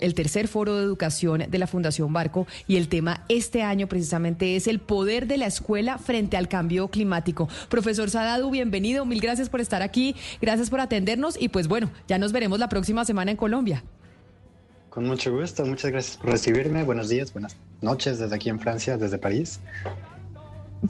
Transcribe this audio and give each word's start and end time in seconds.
el 0.00 0.12
tercer 0.12 0.48
foro 0.48 0.76
de 0.76 0.82
educación 0.82 1.44
de 1.48 1.58
la 1.58 1.66
Fundación 1.66 2.12
Barco 2.12 2.46
y 2.66 2.76
el 2.76 2.88
tema 2.88 3.24
este 3.30 3.62
año 3.62 3.86
precisamente 3.86 4.54
es 4.54 4.66
el 4.66 4.80
poder 4.80 5.26
de 5.26 5.38
la 5.38 5.46
escuela 5.46 5.96
frente 5.96 6.36
al 6.36 6.46
cambio 6.46 6.88
climático. 6.88 7.48
Profesor 7.70 8.10
Sadadu, 8.10 8.50
bienvenido, 8.50 9.06
mil 9.06 9.18
gracias 9.18 9.48
por 9.48 9.62
estar 9.62 9.80
aquí, 9.80 10.14
gracias 10.42 10.68
por 10.68 10.80
atendernos 10.80 11.40
y 11.40 11.48
pues 11.48 11.68
bueno, 11.68 11.90
ya 12.06 12.18
nos 12.18 12.32
veremos 12.32 12.58
la 12.58 12.68
próxima 12.68 13.06
semana 13.06 13.30
en 13.30 13.38
Colombia. 13.38 13.82
Con 14.90 15.06
mucho 15.06 15.34
gusto, 15.34 15.64
muchas 15.64 15.90
gracias 15.90 16.18
por 16.18 16.32
recibirme, 16.32 16.84
buenos 16.84 17.08
días, 17.08 17.32
buenas 17.32 17.56
noches 17.80 18.18
desde 18.18 18.36
aquí 18.36 18.50
en 18.50 18.60
Francia, 18.60 18.98
desde 18.98 19.16
París. 19.16 19.58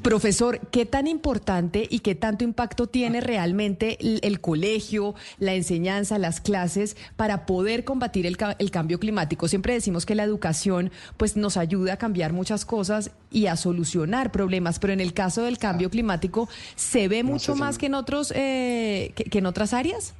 Profesor, 0.02 0.60
¿qué 0.70 0.84
tan 0.84 1.06
importante 1.06 1.86
y 1.88 2.00
qué 2.00 2.14
tanto 2.14 2.44
impacto 2.44 2.88
tiene 2.88 3.22
realmente 3.22 3.96
el, 4.00 4.40
colegio, 4.40 5.14
la 5.38 5.54
enseñanza, 5.54 6.18
las 6.18 6.42
clases 6.42 6.94
para 7.16 7.46
poder 7.46 7.84
combatir 7.84 8.26
el, 8.26 8.36
cambio 8.36 9.00
climático? 9.00 9.48
Siempre 9.48 9.72
decimos 9.72 10.04
que 10.04 10.14
la 10.14 10.24
educación 10.24 10.90
pues 11.16 11.38
nos 11.38 11.56
ayuda 11.56 11.94
a 11.94 11.96
cambiar 11.96 12.34
muchas 12.34 12.66
cosas 12.66 13.12
y 13.30 13.46
a 13.46 13.56
solucionar 13.56 14.30
problemas, 14.30 14.78
pero 14.78 14.92
en 14.92 15.00
el 15.00 15.14
caso 15.14 15.42
del 15.42 15.56
cambio 15.56 15.88
climático 15.88 16.50
se 16.76 17.08
ve 17.08 17.22
mucho 17.22 17.56
más 17.56 17.78
que 17.78 17.86
en 17.86 17.94
otros 17.94 18.30
eh, 18.36 19.14
que 19.14 19.38
en 19.38 19.46
otras 19.46 19.72
áreas. 19.72 20.12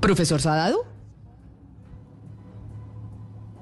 Profesor 0.00 0.40
Sadadu. 0.40 0.97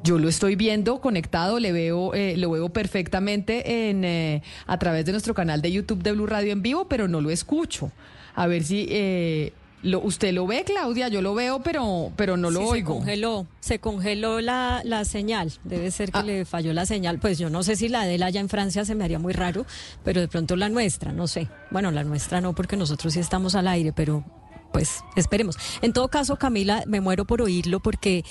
Yo 0.06 0.20
lo 0.20 0.28
estoy 0.28 0.54
viendo 0.54 1.00
conectado, 1.00 1.58
le 1.58 1.72
veo, 1.72 2.14
eh, 2.14 2.36
lo 2.36 2.52
veo 2.52 2.68
perfectamente 2.68 3.88
en, 3.90 4.04
eh, 4.04 4.40
a 4.68 4.78
través 4.78 5.04
de 5.04 5.10
nuestro 5.10 5.34
canal 5.34 5.60
de 5.60 5.72
YouTube 5.72 6.00
de 6.04 6.12
Blue 6.12 6.26
Radio 6.26 6.52
en 6.52 6.62
vivo, 6.62 6.86
pero 6.86 7.08
no 7.08 7.20
lo 7.20 7.28
escucho. 7.30 7.90
A 8.36 8.46
ver 8.46 8.62
si 8.62 8.86
eh, 8.88 9.52
lo, 9.82 10.00
usted 10.00 10.32
lo 10.32 10.46
ve, 10.46 10.62
Claudia, 10.62 11.08
yo 11.08 11.22
lo 11.22 11.34
veo, 11.34 11.58
pero, 11.58 12.12
pero 12.14 12.36
no 12.36 12.52
lo 12.52 12.68
oigo. 12.68 12.92
Se 12.92 12.98
congeló, 13.00 13.46
se 13.58 13.78
congeló 13.80 14.40
la, 14.40 14.80
la 14.84 15.04
señal. 15.04 15.52
Debe 15.64 15.90
ser 15.90 16.12
que 16.12 16.20
ah. 16.20 16.22
le 16.22 16.44
falló 16.44 16.72
la 16.72 16.86
señal. 16.86 17.18
Pues 17.18 17.36
yo 17.36 17.50
no 17.50 17.64
sé 17.64 17.74
si 17.74 17.88
la 17.88 18.04
de 18.04 18.14
él 18.14 18.22
allá 18.22 18.38
en 18.40 18.48
Francia 18.48 18.84
se 18.84 18.94
me 18.94 19.02
haría 19.02 19.18
muy 19.18 19.32
raro, 19.32 19.66
pero 20.04 20.20
de 20.20 20.28
pronto 20.28 20.54
la 20.54 20.68
nuestra, 20.68 21.10
no 21.10 21.26
sé. 21.26 21.48
Bueno, 21.72 21.90
la 21.90 22.04
nuestra 22.04 22.40
no, 22.40 22.54
porque 22.54 22.76
nosotros 22.76 23.12
sí 23.14 23.18
estamos 23.18 23.56
al 23.56 23.66
aire, 23.66 23.92
pero 23.92 24.22
pues 24.72 25.04
esperemos. 25.16 25.56
En 25.82 25.92
todo 25.92 26.08
caso, 26.08 26.36
Camila, 26.36 26.84
me 26.86 27.00
muero 27.00 27.24
por 27.24 27.42
oírlo 27.42 27.80
porque 27.80 28.24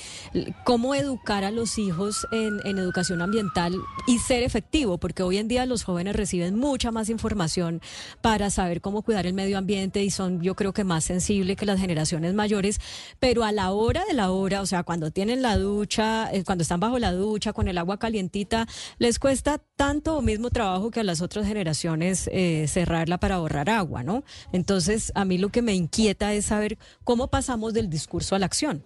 cómo 0.64 0.96
educar 0.96 1.44
a 1.44 1.52
los 1.52 1.78
hijos 1.78 2.28
en, 2.32 2.60
educación 2.78 3.22
ambiental 3.22 3.76
y 4.06 4.20
ser 4.20 4.44
efectivo, 4.44 4.98
porque 4.98 5.24
hoy 5.24 5.38
en 5.38 5.48
día 5.48 5.66
los 5.66 5.84
jóvenes 5.84 6.16
reciben 6.16 6.56
mucha 6.56 6.92
más 6.92 7.10
información 7.10 7.82
para 8.22 8.50
saber 8.50 8.82
cómo 8.82 9.02
cuidar 9.02 9.26
el 9.26 9.34
medio 9.34 9.58
ambiente 9.58 10.04
y 10.04 10.10
son 10.10 10.42
yo 10.42 10.56
creo 10.56 10.74
que 10.74 10.84
más 10.84 11.06
sensibles 11.06 11.58
que 11.58 11.66
las 11.66 11.80
generaciones 11.80 12.34
mayores, 12.34 12.80
pero 13.20 13.44
a 13.44 13.52
la 13.52 13.72
hora 13.72 14.04
de 14.06 14.14
la 14.14 14.32
hora, 14.32 14.62
o 14.62 14.66
sea, 14.66 14.84
cuando 14.84 15.12
tienen 15.12 15.42
la 15.42 15.58
ducha, 15.58 16.30
eh, 16.32 16.44
cuando 16.44 16.64
están 16.64 16.80
bajo 16.80 17.00
la 17.00 17.12
ducha 17.12 17.54
con 17.54 17.68
el 17.68 17.78
agua 17.78 17.98
calientita, 17.98 18.68
les 18.98 19.20
cuesta 19.20 19.62
tanto 19.76 20.18
o 20.18 20.22
mismo 20.22 20.50
trabajo 20.50 20.92
que 20.92 21.00
a 21.00 21.04
las 21.04 21.22
otras 21.22 21.48
generaciones 21.48 22.30
eh, 22.32 22.66
cerrarla 22.68 23.18
para 23.20 23.36
ahorrar 23.36 23.70
agua, 23.70 24.04
¿no? 24.04 24.24
Entonces, 24.52 25.12
a 25.16 25.26
mí 25.26 25.38
lo 25.38 25.50
que 25.50 25.62
me 25.62 25.74
inquieta 25.74 26.25
es 26.34 26.46
saber 26.46 26.78
cómo 27.04 27.28
pasamos 27.28 27.74
del 27.74 27.90
discurso 27.90 28.36
a 28.36 28.40
la 28.40 28.46
acción. 28.46 28.84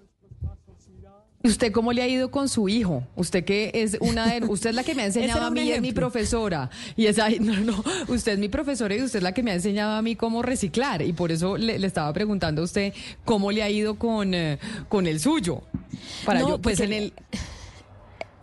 ¿Usted 1.41 1.71
cómo 1.71 1.93
le 1.93 2.01
ha 2.01 2.07
ido 2.07 2.31
con 2.31 2.49
su 2.49 2.67
hijo? 2.67 3.03
Usted 3.15 3.45
que 3.45 3.71
es 3.73 3.97
una 4.01 4.27
de, 4.27 4.45
usted 4.49 4.71
es 4.71 4.75
la 4.75 4.83
que 4.83 4.93
me 4.93 5.03
ha 5.03 5.05
enseñado 5.05 5.45
a 5.45 5.51
mí, 5.51 5.71
es 5.71 5.81
mi 5.81 5.93
profesora. 5.93 6.69
Y 6.97 7.05
es 7.05 7.17
ahí, 7.17 7.39
no, 7.39 7.55
no, 7.61 7.83
usted 8.09 8.33
es 8.33 8.39
mi 8.39 8.49
profesora 8.49 8.93
y 8.95 9.01
usted 9.01 9.19
es 9.19 9.23
la 9.23 9.31
que 9.31 9.41
me 9.41 9.51
ha 9.51 9.53
enseñado 9.53 9.93
a 9.93 10.01
mí 10.01 10.17
cómo 10.17 10.41
reciclar. 10.41 11.01
Y 11.01 11.13
por 11.13 11.31
eso 11.31 11.57
le, 11.57 11.75
estaba 11.85 12.11
preguntando 12.11 12.61
a 12.61 12.65
usted 12.65 12.93
cómo 13.23 13.53
le 13.53 13.63
ha 13.63 13.69
ido 13.69 13.95
con, 13.95 14.33
eh, 14.33 14.59
con 14.89 15.07
el 15.07 15.21
suyo. 15.21 15.63
Para 16.25 16.41
yo, 16.41 16.59
pues 16.61 16.81
en 16.81 16.91
el 16.91 17.13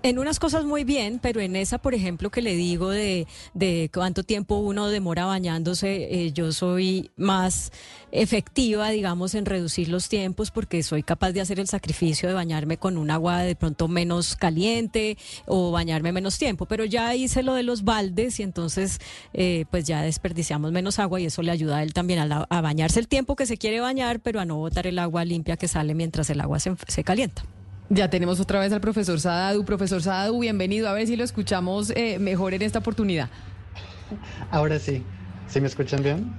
en 0.08 0.18
unas 0.18 0.38
cosas 0.38 0.64
muy 0.64 0.84
bien, 0.84 1.18
pero 1.20 1.40
en 1.40 1.56
esa, 1.56 1.78
por 1.78 1.94
ejemplo, 1.94 2.30
que 2.30 2.40
le 2.40 2.54
digo 2.54 2.90
de, 2.90 3.26
de 3.54 3.90
cuánto 3.92 4.22
tiempo 4.22 4.56
uno 4.56 4.88
demora 4.88 5.26
bañándose, 5.26 6.26
eh, 6.26 6.32
yo 6.32 6.52
soy 6.52 7.10
más 7.16 7.72
efectiva, 8.12 8.90
digamos, 8.90 9.34
en 9.34 9.46
reducir 9.46 9.88
los 9.88 10.08
tiempos 10.08 10.50
porque 10.50 10.82
soy 10.82 11.02
capaz 11.02 11.32
de 11.32 11.40
hacer 11.40 11.58
el 11.58 11.66
sacrificio 11.66 12.28
de 12.28 12.34
bañarme 12.34 12.78
con 12.78 12.98
un 12.98 13.10
agua 13.10 13.40
de 13.40 13.56
pronto 13.56 13.88
menos 13.88 14.36
caliente 14.36 15.18
o 15.44 15.72
bañarme 15.72 16.12
menos 16.12 16.38
tiempo. 16.38 16.66
Pero 16.66 16.84
ya 16.84 17.14
hice 17.14 17.42
lo 17.42 17.54
de 17.54 17.64
los 17.64 17.82
baldes 17.82 18.38
y 18.38 18.44
entonces 18.44 19.00
eh, 19.34 19.64
pues 19.70 19.84
ya 19.86 20.02
desperdiciamos 20.02 20.70
menos 20.72 20.98
agua 20.98 21.20
y 21.20 21.26
eso 21.26 21.42
le 21.42 21.50
ayuda 21.50 21.78
a 21.78 21.82
él 21.82 21.92
también 21.92 22.20
a, 22.20 22.46
a, 22.48 22.60
bañarse 22.60 23.00
el 23.00 23.08
tiempo 23.08 23.34
que 23.34 23.46
se 23.46 23.56
quiere 23.56 23.80
bañar, 23.80 24.20
pero 24.20 24.40
a 24.40 24.44
no 24.44 24.56
botar 24.56 24.86
el 24.86 24.98
agua 24.98 25.24
limpia 25.24 25.56
que 25.56 25.68
sale 25.68 25.94
mientras 25.94 26.30
el 26.30 26.40
agua 26.40 26.60
se, 26.60 26.74
se 26.86 27.02
calienta. 27.02 27.44
Ya 27.88 28.10
tenemos 28.10 28.40
otra 28.40 28.58
vez 28.58 28.72
al 28.72 28.80
profesor 28.80 29.20
Sadadu. 29.20 29.64
Profesor 29.64 30.02
Sadadu, 30.02 30.40
bienvenido. 30.40 30.88
A 30.88 30.92
ver 30.92 31.06
si 31.06 31.14
lo 31.16 31.22
escuchamos 31.22 31.90
eh, 31.90 32.18
mejor 32.18 32.52
en 32.54 32.62
esta 32.62 32.80
oportunidad. 32.80 33.28
Ahora 34.50 34.78
sí. 34.78 35.02
¿Sí 35.46 35.60
me 35.60 35.68
escuchan 35.68 36.02
bien? 36.02 36.32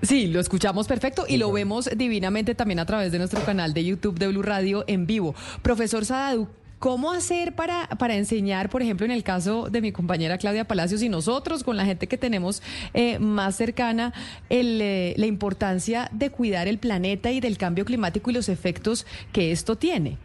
Sí, 0.00 0.26
lo 0.28 0.40
escuchamos 0.40 0.86
perfecto 0.86 1.26
y 1.28 1.36
lo 1.36 1.52
vemos 1.52 1.90
divinamente 1.94 2.54
también 2.54 2.78
a 2.78 2.86
través 2.86 3.12
de 3.12 3.18
nuestro 3.18 3.42
canal 3.44 3.74
de 3.74 3.84
YouTube 3.84 4.18
de 4.18 4.28
Blue 4.28 4.42
Radio 4.42 4.84
en 4.86 5.06
vivo. 5.06 5.34
Profesor 5.62 6.04
Sadadu, 6.04 6.48
¿Cómo 6.78 7.12
hacer 7.12 7.54
para, 7.54 7.88
para 7.98 8.14
enseñar, 8.14 8.68
por 8.68 8.82
ejemplo, 8.82 9.06
en 9.06 9.12
el 9.12 9.22
caso 9.22 9.70
de 9.70 9.80
mi 9.80 9.90
compañera 9.90 10.36
Claudia 10.36 10.66
Palacios 10.66 11.02
y 11.02 11.08
nosotros, 11.08 11.64
con 11.64 11.78
la 11.78 11.86
gente 11.86 12.08
que 12.08 12.18
tenemos 12.18 12.62
eh, 12.92 13.18
más 13.18 13.56
cercana, 13.56 14.12
eh, 14.50 15.14
la 15.16 15.24
importancia 15.24 16.10
de 16.12 16.28
cuidar 16.28 16.68
el 16.68 16.76
planeta 16.76 17.30
y 17.30 17.40
del 17.40 17.56
cambio 17.56 17.86
climático 17.86 18.30
y 18.30 18.34
los 18.34 18.50
efectos 18.50 19.06
que 19.32 19.50
esto 19.50 19.76
tiene? 19.76 20.18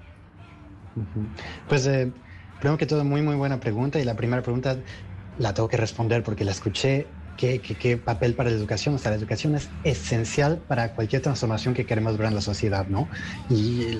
Pues 1.67 1.85
eh, 1.87 2.11
primero 2.59 2.77
que 2.77 2.85
todo, 2.85 3.03
muy, 3.03 3.21
muy 3.21 3.35
buena 3.35 3.59
pregunta 3.59 3.99
y 3.99 4.03
la 4.03 4.15
primera 4.15 4.41
pregunta 4.41 4.77
la 5.37 5.53
tengo 5.53 5.67
que 5.69 5.77
responder 5.77 6.23
porque 6.23 6.43
la 6.43 6.51
escuché. 6.51 7.07
¿Qué, 7.37 7.61
qué, 7.61 7.95
papel 7.95 8.33
para 8.33 8.49
la 8.49 8.57
educación? 8.57 8.95
O 8.95 8.97
sea, 8.97 9.11
la 9.11 9.17
educación 9.17 9.55
es 9.55 9.69
esencial 9.85 10.57
para 10.57 10.93
cualquier 10.93 11.21
transformación 11.21 11.73
que 11.73 11.85
queremos 11.85 12.17
ver 12.17 12.27
en 12.27 12.35
la 12.35 12.41
sociedad, 12.41 12.85
¿no? 12.87 13.07
Y 13.49 13.97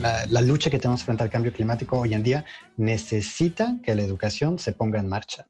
la, 0.00 0.40
lucha 0.40 0.70
que 0.70 0.80
tenemos 0.80 1.04
frente 1.04 1.22
al 1.22 1.30
cambio 1.30 1.52
climático 1.52 2.00
hoy 2.00 2.14
en 2.14 2.24
día 2.24 2.44
necesita 2.76 3.76
que 3.80 3.94
la 3.94 4.02
educación 4.02 4.58
se 4.58 4.72
ponga 4.72 4.98
en 4.98 5.08
marcha. 5.08 5.46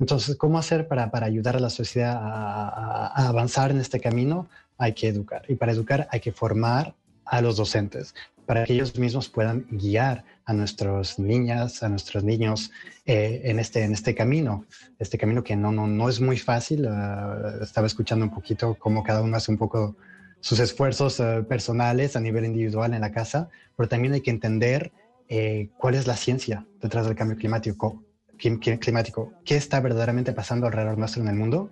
Entonces, 0.00 0.34
¿cómo 0.34 0.58
hacer 0.58 0.88
para, 0.88 1.12
para 1.12 1.26
ayudar 1.26 1.54
a 1.54 1.60
la 1.60 1.70
sociedad 1.70 2.16
a, 2.16 3.06
a, 3.06 3.28
avanzar 3.28 3.70
en 3.70 3.78
este 3.78 4.00
camino? 4.00 4.48
Hay 4.76 4.94
que 4.94 5.06
educar. 5.06 5.44
Y 5.46 5.54
para 5.54 5.70
educar 5.70 6.08
hay 6.10 6.18
que 6.18 6.32
formar 6.32 6.92
a 7.24 7.40
los 7.40 7.56
docentes 7.56 8.16
para 8.46 8.64
que 8.64 8.74
ellos 8.74 8.98
mismos 8.98 9.28
puedan 9.28 9.66
guiar 9.70 10.24
a 10.44 10.52
nuestras 10.52 11.18
niñas, 11.18 11.82
a 11.82 11.88
nuestros 11.88 12.24
niños 12.24 12.70
eh, 13.06 13.42
en, 13.44 13.58
este, 13.58 13.84
en 13.84 13.92
este 13.92 14.14
camino, 14.14 14.66
este 14.98 15.18
camino 15.18 15.42
que 15.42 15.56
no, 15.56 15.72
no, 15.72 15.86
no 15.86 16.08
es 16.08 16.20
muy 16.20 16.38
fácil. 16.38 16.86
Ah, 16.86 17.58
estaba 17.62 17.86
escuchando 17.86 18.24
un 18.24 18.32
poquito 18.32 18.76
cómo 18.78 19.02
cada 19.02 19.22
uno 19.22 19.36
hace 19.36 19.50
un 19.50 19.58
poco 19.58 19.96
sus 20.40 20.60
esfuerzos 20.60 21.20
eh, 21.20 21.42
personales 21.48 22.16
a 22.16 22.20
nivel 22.20 22.44
individual 22.44 22.92
en 22.92 23.00
la 23.00 23.12
casa, 23.12 23.48
pero 23.76 23.88
también 23.88 24.12
hay 24.12 24.20
que 24.20 24.30
entender 24.30 24.92
eh, 25.28 25.70
cuál 25.78 25.94
es 25.94 26.06
la 26.06 26.16
ciencia 26.16 26.66
detrás 26.82 27.06
del 27.06 27.16
cambio 27.16 27.36
climático, 27.36 28.04
climático, 28.36 29.32
qué 29.44 29.56
está 29.56 29.80
verdaderamente 29.80 30.32
pasando 30.32 30.66
alrededor 30.66 30.98
nuestro 30.98 31.22
en 31.22 31.28
el 31.28 31.36
mundo 31.36 31.70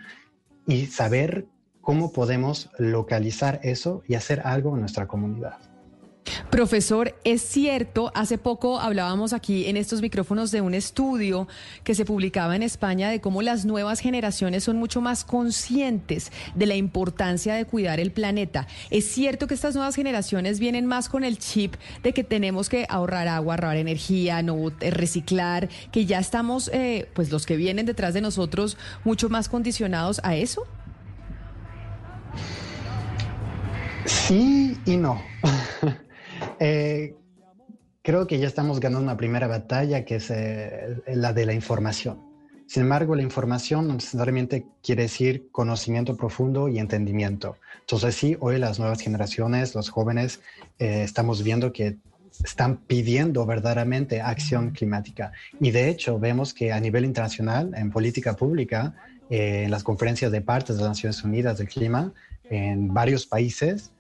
y 0.67 0.87
saber 0.87 1.47
cómo 1.83 2.13
podemos 2.13 2.71
localizar 2.79 3.61
eso 3.63 4.03
y 4.07 4.15
hacer 4.15 4.41
algo 4.45 4.75
en 4.75 4.81
nuestra 4.81 5.07
comunidad. 5.07 5.72
Profesor, 6.51 7.15
es 7.25 7.43
cierto, 7.43 8.13
hace 8.15 8.39
poco 8.39 8.79
hablábamos 8.79 9.33
aquí 9.33 9.67
en 9.67 9.77
estos 9.77 10.03
micrófonos 10.03 10.51
de 10.51 10.61
un 10.61 10.75
estudio 10.75 11.49
que 11.83 11.95
se 11.95 12.05
publicaba 12.05 12.55
en 12.55 12.63
España 12.63 13.09
de 13.09 13.21
cómo 13.21 13.43
las 13.43 13.65
nuevas 13.65 14.01
generaciones 14.01 14.65
son 14.65 14.77
mucho 14.77 15.01
más 15.01 15.25
conscientes 15.25 16.31
de 16.55 16.67
la 16.67 16.75
importancia 16.75 17.55
de 17.55 17.65
cuidar 17.65 18.01
el 18.01 18.13
planeta. 18.13 18.67
Es 18.91 19.07
cierto 19.07 19.47
que 19.47 19.55
estas 19.55 19.75
nuevas 19.75 19.95
generaciones 19.95 20.61
vienen 20.61 20.87
más 20.87 21.09
con 21.09 21.25
el 21.25 21.39
chip 21.39 21.75
de 22.03 22.13
que 22.13 22.23
tenemos 22.23 22.69
que 22.69 22.87
ahorrar 22.89 23.29
agua, 23.29 23.55
ahorrar 23.55 23.77
energía, 23.77 24.43
no 24.43 24.69
eh, 24.81 24.91
reciclar, 24.91 25.69
que 25.91 26.07
ya 26.07 26.19
estamos, 26.19 26.71
eh, 26.73 27.09
pues 27.15 27.31
los 27.31 27.47
que 27.47 27.57
vienen 27.57 27.87
detrás 27.87 28.15
de 28.15 28.21
nosotros, 28.21 28.77
mucho 29.05 29.29
más 29.29 29.49
condicionados 29.49 30.21
a 30.23 30.37
eso. 30.37 30.67
Sí 34.05 34.77
y 34.85 34.97
no. 34.97 35.23
Eh, 36.65 37.17
creo 38.03 38.29
que 38.29 38.39
ya 38.39 38.47
estamos 38.47 38.79
ganando 38.79 39.03
una 39.03 39.17
primera 39.17 39.49
batalla 39.49 40.05
que 40.05 40.17
es 40.17 40.31
eh, 40.31 41.03
la 41.09 41.33
de 41.33 41.45
la 41.45 41.55
información. 41.55 42.21
Sin 42.69 42.85
embargo, 42.85 43.17
la 43.17 43.23
información 43.23 43.89
no 43.89 43.95
necesariamente 43.95 44.65
quiere 44.81 45.03
decir 45.03 45.49
conocimiento 45.51 46.17
profundo 46.17 46.69
y 46.69 46.79
entendimiento. 46.79 47.57
Entonces 47.81 48.15
sí, 48.15 48.37
hoy 48.39 48.61
las 48.61 48.79
nuevas 48.79 49.01
generaciones, 49.01 49.75
los 49.75 49.91
jóvenes, 49.91 50.41
eh, 50.79 51.03
estamos 51.03 51.43
viendo 51.43 51.73
que 51.73 51.97
están 52.45 52.77
pidiendo 52.77 53.45
verdaderamente 53.45 54.21
acción 54.21 54.71
climática. 54.71 55.33
Y 55.61 55.73
de 55.73 55.89
hecho 55.89 56.21
vemos 56.21 56.55
que 56.55 56.71
a 56.71 56.79
nivel 56.79 57.05
internacional, 57.05 57.73
en 57.77 57.91
política 57.91 58.37
pública, 58.37 58.95
en 59.31 59.69
las 59.69 59.83
conferencias 59.83 60.31
de 60.31 60.43
partes 60.43 60.77
de 60.77 60.83
las 60.83 60.91
Naciones 60.91 61.25
Unidas 61.25 61.59
del 61.59 61.69
clima, 61.69 62.13
en 62.49 62.95
varios 62.95 63.27
países, 63.27 63.91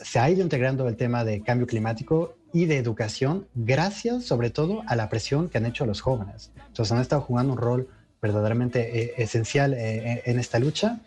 se 0.00 0.18
ha 0.18 0.30
ido 0.30 0.42
integrando 0.42 0.88
el 0.88 0.96
tema 0.96 1.24
de 1.24 1.42
cambio 1.42 1.66
climático 1.66 2.36
y 2.52 2.66
de 2.66 2.78
educación 2.78 3.46
gracias 3.54 4.24
sobre 4.24 4.50
todo 4.50 4.82
a 4.86 4.96
la 4.96 5.08
presión 5.08 5.48
que 5.48 5.58
han 5.58 5.66
hecho 5.66 5.86
los 5.86 6.00
jóvenes. 6.00 6.50
Entonces 6.66 6.92
han 6.92 7.00
estado 7.00 7.22
jugando 7.22 7.52
un 7.52 7.58
rol 7.58 7.88
verdaderamente 8.20 9.00
eh, 9.00 9.14
esencial 9.18 9.74
eh, 9.74 10.22
en 10.24 10.38
esta 10.38 10.58
lucha, 10.58 11.00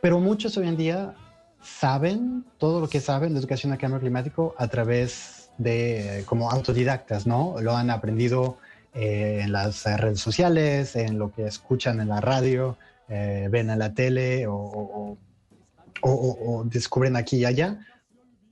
pero 0.00 0.20
muchos 0.20 0.56
hoy 0.56 0.68
en 0.68 0.76
día 0.76 1.14
saben 1.62 2.44
todo 2.58 2.80
lo 2.80 2.88
que 2.88 3.00
saben 3.00 3.32
de 3.32 3.40
educación 3.40 3.72
a 3.72 3.78
cambio 3.78 4.00
climático 4.00 4.54
a 4.58 4.68
través 4.68 5.50
de 5.58 6.22
como 6.26 6.50
autodidactas, 6.50 7.26
¿no? 7.26 7.56
Lo 7.60 7.76
han 7.76 7.90
aprendido 7.90 8.58
eh, 8.94 9.40
en 9.42 9.52
las 9.52 9.84
redes 9.84 10.20
sociales, 10.20 10.94
en 10.94 11.18
lo 11.18 11.32
que 11.32 11.46
escuchan 11.46 12.00
en 12.00 12.08
la 12.08 12.20
radio, 12.20 12.76
ven 13.08 13.70
en 13.70 13.78
la 13.78 13.94
tele 13.94 14.46
o, 14.46 15.16
descubren 16.66 17.16
aquí 17.16 17.38
y 17.38 17.44
allá, 17.46 17.78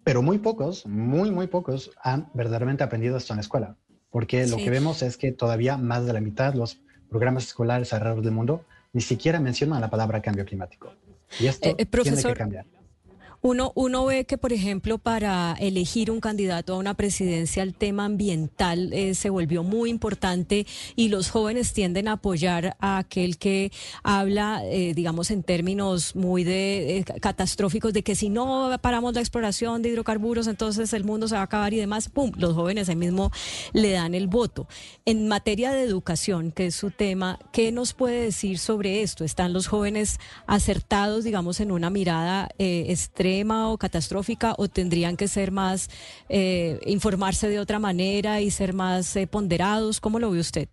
pero 0.06 0.23
muy 0.23 0.38
pocos, 0.38 0.87
muy, 0.87 1.32
muy 1.32 1.49
pocos 1.49 1.91
han 2.00 2.29
verdaderamente 2.32 2.85
aprendido 2.85 3.17
esto 3.17 3.32
en 3.32 3.38
la 3.38 3.41
escuela, 3.41 3.75
porque 4.12 4.47
lo 4.47 4.56
que 4.56 4.70
vemos 4.70 5.03
es 5.03 5.17
que 5.17 5.32
todavía 5.32 5.79
más 5.79 6.06
de 6.06 6.12
la 6.12 6.20
mitad 6.20 6.53
de 6.53 6.61
los 6.61 6.79
programas 7.11 7.47
escolares 7.47 7.93
alrededor 7.93 8.23
del 8.23 8.31
mundo 8.31 8.64
ni 8.93 9.00
siquiera 9.00 9.41
mencionan 9.41 9.81
la 9.81 9.91
palabra 9.91 10.23
cambio 10.23 10.44
climático. 10.44 10.93
Y 11.41 11.49
esto 11.49 11.70
eh, 11.70 11.75
eh, 11.79 11.87
tiene 11.87 12.23
que 12.23 12.35
cambiar. 12.35 12.67
Uno, 13.49 13.71
uno 13.77 14.05
ve 14.05 14.25
que, 14.25 14.39
por 14.39 14.53
ejemplo, 14.53 14.99
para 14.99 15.55
elegir 15.61 16.11
un 16.11 16.19
candidato 16.19 16.75
a 16.75 16.79
una 16.79 16.95
presidencia, 16.95 17.63
el 17.63 17.75
tema 17.75 18.05
ambiental 18.05 18.93
eh, 18.93 19.15
se 19.15 19.31
volvió 19.31 19.63
muy 19.63 19.89
importante 19.89 20.67
y 20.97 21.11
los 21.11 21.31
jóvenes 21.31 21.73
tienden 21.73 22.09
a 22.09 22.15
apoyar 22.15 22.77
a 22.81 22.99
aquel 22.99 23.39
que 23.39 23.71
habla, 24.03 24.63
eh, 24.65 24.95
digamos, 24.95 25.31
en 25.31 25.45
términos 25.45 26.17
muy 26.17 26.43
de, 26.43 26.99
eh, 26.99 27.05
catastróficos, 27.21 27.93
de 27.93 28.03
que 28.03 28.17
si 28.17 28.31
no 28.31 28.77
paramos 28.83 29.15
la 29.15 29.21
exploración 29.21 29.81
de 29.81 29.91
hidrocarburos, 29.91 30.49
entonces 30.49 30.93
el 30.93 31.05
mundo 31.05 31.29
se 31.29 31.37
va 31.37 31.43
a 31.43 31.45
acabar 31.45 31.73
y 31.73 31.77
demás. 31.77 32.09
¡Pum! 32.09 32.33
Los 32.37 32.55
jóvenes 32.55 32.89
ahí 32.89 32.97
mismo 32.97 33.31
le 33.73 33.93
dan 33.93 34.17
el 34.17 34.27
voto. 34.27 34.67
En 35.05 35.29
materia 35.29 35.71
de 35.71 35.85
educación, 35.85 36.51
que 36.51 36.67
es 36.67 36.75
su 36.75 36.91
tema, 36.91 37.39
¿qué 37.53 37.71
nos 37.71 37.93
puede 37.93 38.23
decir 38.23 38.59
sobre 38.59 39.03
esto? 39.03 39.23
¿Están 39.23 39.53
los 39.53 39.69
jóvenes 39.69 40.19
acertados, 40.49 41.23
digamos, 41.23 41.61
en 41.61 41.71
una 41.71 41.91
mirada 41.91 42.49
extrema? 42.59 43.36
O 43.44 43.79
catastrófica 43.79 44.55
o 44.59 44.69
tendrían 44.69 45.17
que 45.17 45.29
ser 45.29 45.50
más, 45.50 45.91
eh, 46.29 46.81
informarse 46.87 47.49
de 47.49 47.59
otra 47.59 47.79
manera 47.79 48.41
y 48.41 48.50
ser 48.50 48.73
más 48.73 49.15
eh, 49.17 49.27
ponderados? 49.27 50.00
¿Cómo 50.00 50.19
lo 50.19 50.31
ve 50.31 50.41
usted? 50.41 50.69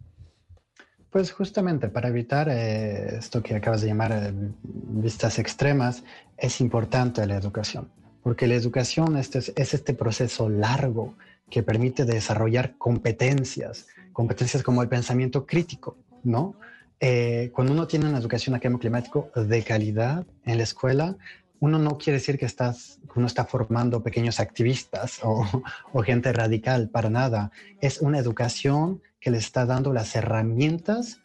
Pues 1.10 1.32
justamente 1.32 1.90
para 1.90 2.10
evitar 2.10 2.48
eh, 2.50 3.18
esto 3.18 3.44
que 3.44 3.56
acabas 3.56 3.82
de 3.82 3.88
llamar 3.88 4.34
vistas 4.64 5.38
extremas, 5.38 6.04
es 6.38 6.60
importante 6.62 7.26
la 7.28 7.36
educación, 7.36 7.90
porque 8.24 8.48
la 8.48 8.56
educación 8.56 9.18
es, 9.18 9.36
es 9.36 9.74
este 9.74 9.94
proceso 9.94 10.50
largo 10.50 11.16
que 11.50 11.62
permite 11.62 12.06
desarrollar 12.06 12.78
competencias, 12.78 13.88
competencias 14.12 14.64
como 14.64 14.82
el 14.82 14.90
pensamiento 14.90 15.46
crítico, 15.46 15.98
¿no? 16.24 16.56
cuando 17.52 17.74
uno 17.74 17.86
tiene 17.86 18.08
una 18.08 18.18
educación 18.18 18.56
a 18.56 18.62
cambio 18.62 18.80
climático 18.80 19.30
de 19.36 19.62
calidad 19.62 20.26
en 20.46 20.56
la 20.56 20.64
escuela, 20.64 21.18
uno 21.64 21.80
no 21.80 21.98
quiere 21.98 22.20
decir 22.20 22.38
que 22.38 22.46
estás, 22.46 23.00
uno 23.16 23.26
está 23.26 23.46
formando 23.46 24.04
pequeños 24.04 24.42
activistas 24.42 25.22
o, 25.24 26.02
gente 26.04 26.34
radical, 26.34 26.90
para 26.90 27.10
nada. 27.10 27.52
Es 27.80 28.02
una 28.02 28.20
educación 28.20 29.02
que 29.22 29.32
le 29.32 29.38
está 29.38 29.66
dando 29.66 29.94
las 29.94 30.14
herramientas 30.14 31.22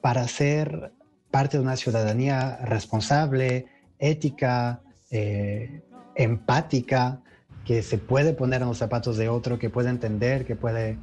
para 0.00 0.28
ser 0.28 0.92
parte 1.32 1.56
de 1.56 1.64
una 1.64 1.74
ciudadanía 1.74 2.56
responsable, 2.62 3.66
ética, 3.98 4.80
eh, 5.10 5.82
empática, 6.14 7.20
que 7.64 7.82
se 7.82 7.98
puede 7.98 8.32
poner 8.32 8.62
en 8.62 8.68
los 8.68 8.78
zapatos 8.78 9.16
de 9.16 9.28
otro, 9.28 9.58
que 9.58 9.70
puede 9.70 9.90
entender, 9.90 10.46
que 10.46 10.54
puede 10.54 10.98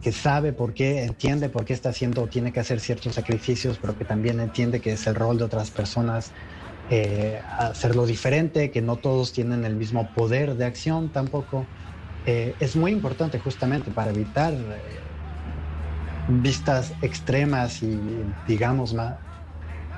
que 0.00 0.12
sabe 0.12 0.54
por 0.54 0.72
qué, 0.72 1.04
entiende 1.04 1.50
por 1.50 1.66
qué 1.66 1.74
está 1.74 1.90
haciendo, 1.90 2.26
tiene 2.26 2.52
que 2.52 2.60
hacer 2.60 2.80
ciertos 2.80 3.14
sacrificios, 3.14 3.78
pero 3.78 3.98
que 3.98 4.06
también 4.06 4.40
entiende 4.40 4.80
que 4.80 4.92
es 4.92 5.06
el 5.06 5.14
rol 5.14 5.36
de 5.36 5.44
otras 5.44 5.70
personas 5.70 6.32
eh, 6.90 7.40
hacerlo 7.58 8.04
diferente, 8.04 8.70
que 8.70 8.82
no 8.82 8.96
todos 8.96 9.32
tienen 9.32 9.64
el 9.64 9.74
mismo 9.74 10.06
poder 10.14 10.54
de 10.56 10.66
acción 10.66 11.08
tampoco. 11.08 11.64
Eh, 12.26 12.54
es 12.60 12.76
muy 12.76 12.92
importante 12.92 13.38
justamente 13.38 13.90
para 13.90 14.10
evitar 14.10 14.52
eh, 14.52 14.80
vistas 16.28 16.92
extremas 17.00 17.82
y, 17.82 17.98
digamos, 18.46 18.92
más, 18.92 19.14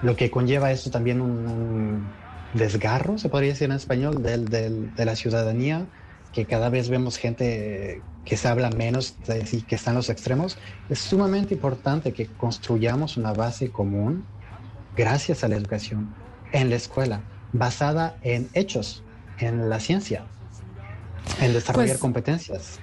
lo 0.02 0.14
que 0.14 0.30
conlleva 0.30 0.70
esto 0.70 0.90
también 0.90 1.20
un, 1.20 2.06
desgarro, 2.52 3.18
se 3.18 3.28
podría 3.28 3.50
decir 3.50 3.68
en 3.68 3.76
español, 3.76 4.22
de 4.22 5.04
la 5.04 5.16
ciudadanía, 5.16 5.86
que 6.32 6.46
cada 6.46 6.68
vez 6.68 6.88
vemos 6.88 7.18
gente 7.18 8.00
que 8.24 8.36
se 8.36 8.48
habla 8.48 8.70
menos 8.70 9.16
y 9.52 9.62
que 9.62 9.74
están 9.74 9.94
los 9.94 10.08
extremos. 10.08 10.56
Es 10.88 11.00
sumamente 11.00 11.54
importante 11.54 12.12
que 12.12 12.26
construyamos 12.26 13.16
una 13.16 13.32
base 13.32 13.70
común 13.70 14.24
gracias 14.96 15.44
a 15.44 15.48
la 15.48 15.56
educación 15.56 16.25
en 16.52 16.70
la 16.70 16.76
escuela, 16.76 17.20
basada 17.52 18.16
en 18.22 18.48
hechos, 18.54 19.02
en 19.38 19.68
la 19.68 19.80
ciencia, 19.80 20.24
en 21.40 21.52
desarrollar 21.52 21.88
pues, 21.88 22.00
competencias. 22.00 22.80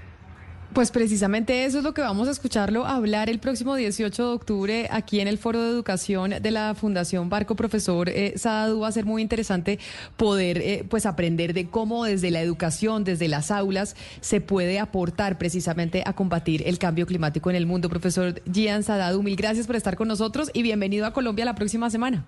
Pues 0.73 0.89
precisamente 0.89 1.65
eso 1.65 1.77
es 1.77 1.83
lo 1.83 1.93
que 1.93 2.01
vamos 2.01 2.27
a 2.27 2.31
escucharlo 2.31 2.87
hablar 2.87 3.29
el 3.29 3.37
próximo 3.37 3.75
18 3.75 4.27
de 4.27 4.33
octubre 4.33 4.87
aquí 4.89 5.19
en 5.19 5.27
el 5.27 5.37
Foro 5.37 5.61
de 5.61 5.69
Educación 5.69 6.33
de 6.41 6.49
la 6.49 6.73
Fundación 6.73 7.29
Barco 7.29 7.55
Profesor 7.55 8.09
eh, 8.09 8.33
Sadadu. 8.37 8.79
Va 8.79 8.87
a 8.87 8.91
ser 8.91 9.05
muy 9.05 9.21
interesante 9.21 9.77
poder 10.17 10.57
eh, 10.57 10.83
pues 10.89 11.05
aprender 11.05 11.53
de 11.53 11.69
cómo 11.69 12.05
desde 12.05 12.31
la 12.31 12.41
educación, 12.41 13.03
desde 13.03 13.27
las 13.27 13.51
aulas, 13.51 13.95
se 14.19 14.41
puede 14.41 14.79
aportar 14.79 15.37
precisamente 15.37 16.01
a 16.07 16.13
combatir 16.13 16.63
el 16.65 16.79
cambio 16.79 17.05
climático 17.05 17.51
en 17.51 17.55
el 17.55 17.67
mundo. 17.67 17.87
Profesor 17.87 18.41
Gian 18.51 18.81
Sadadu, 18.81 19.21
mil 19.21 19.35
gracias 19.35 19.67
por 19.67 19.75
estar 19.75 19.95
con 19.95 20.07
nosotros 20.07 20.49
y 20.55 20.63
bienvenido 20.63 21.05
a 21.05 21.13
Colombia 21.13 21.45
la 21.45 21.53
próxima 21.53 21.91
semana. 21.91 22.25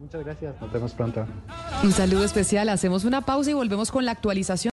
Muchas 0.00 0.24
gracias, 0.24 0.54
nos 0.58 0.72
vemos 0.72 0.92
pronto. 0.94 1.26
Un 1.84 1.92
saludo 1.92 2.24
especial, 2.24 2.70
hacemos 2.70 3.04
una 3.04 3.20
pausa 3.20 3.50
y 3.50 3.52
volvemos 3.52 3.90
con 3.92 4.06
la 4.06 4.12
actualización. 4.12 4.68